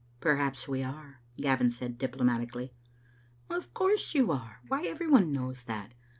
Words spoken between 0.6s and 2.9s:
we are," Gavin said, diplomatically.